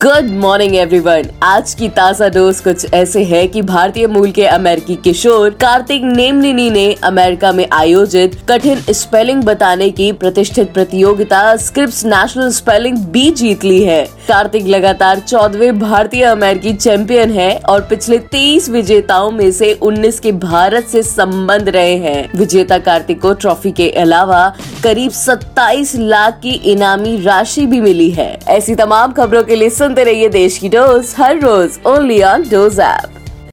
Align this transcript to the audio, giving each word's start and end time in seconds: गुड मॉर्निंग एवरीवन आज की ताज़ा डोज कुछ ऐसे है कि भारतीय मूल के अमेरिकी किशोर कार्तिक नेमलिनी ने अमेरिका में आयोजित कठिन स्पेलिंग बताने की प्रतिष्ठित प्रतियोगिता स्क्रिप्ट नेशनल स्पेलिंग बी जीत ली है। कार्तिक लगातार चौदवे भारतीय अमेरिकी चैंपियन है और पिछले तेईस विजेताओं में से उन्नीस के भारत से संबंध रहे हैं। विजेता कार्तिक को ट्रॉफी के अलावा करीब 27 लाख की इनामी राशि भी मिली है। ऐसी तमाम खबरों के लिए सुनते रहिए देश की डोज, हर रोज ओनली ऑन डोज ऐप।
गुड 0.00 0.24
मॉर्निंग 0.30 0.74
एवरीवन 0.76 1.28
आज 1.42 1.72
की 1.74 1.88
ताज़ा 1.88 2.28
डोज 2.28 2.58
कुछ 2.60 2.92
ऐसे 2.94 3.22
है 3.24 3.46
कि 3.46 3.60
भारतीय 3.62 4.06
मूल 4.06 4.30
के 4.30 4.44
अमेरिकी 4.46 4.96
किशोर 4.96 5.50
कार्तिक 5.60 6.02
नेमलिनी 6.04 6.68
ने 6.70 6.84
अमेरिका 7.04 7.52
में 7.52 7.66
आयोजित 7.72 8.36
कठिन 8.50 8.80
स्पेलिंग 8.90 9.42
बताने 9.42 9.88
की 9.90 10.10
प्रतिष्ठित 10.14 10.72
प्रतियोगिता 10.74 11.56
स्क्रिप्ट 11.56 12.04
नेशनल 12.06 12.50
स्पेलिंग 12.50 12.98
बी 13.06 13.30
जीत 13.30 13.64
ली 13.64 13.82
है। 13.82 14.06
कार्तिक 14.28 14.66
लगातार 14.66 15.18
चौदवे 15.18 15.70
भारतीय 15.72 16.22
अमेरिकी 16.24 16.72
चैंपियन 16.72 17.30
है 17.30 17.56
और 17.68 17.80
पिछले 17.80 18.18
तेईस 18.18 18.68
विजेताओं 18.68 19.30
में 19.30 19.50
से 19.52 19.72
उन्नीस 19.82 20.20
के 20.20 20.32
भारत 20.32 20.84
से 20.84 21.02
संबंध 21.02 21.68
रहे 21.68 21.96
हैं। 21.96 22.38
विजेता 22.38 22.78
कार्तिक 22.78 23.20
को 23.20 23.32
ट्रॉफी 23.34 23.72
के 23.72 23.90
अलावा 23.90 24.46
करीब 24.82 25.10
27 25.12 25.94
लाख 25.96 26.40
की 26.42 26.52
इनामी 26.72 27.20
राशि 27.22 27.66
भी 27.66 27.80
मिली 27.80 28.10
है। 28.10 28.32
ऐसी 28.48 28.74
तमाम 28.74 29.12
खबरों 29.12 29.42
के 29.42 29.56
लिए 29.56 29.70
सुनते 29.70 30.04
रहिए 30.04 30.28
देश 30.28 30.58
की 30.58 30.68
डोज, 30.68 31.14
हर 31.18 31.40
रोज 31.40 31.78
ओनली 31.86 32.22
ऑन 32.22 32.48
डोज 32.50 32.80
ऐप। 32.80 33.15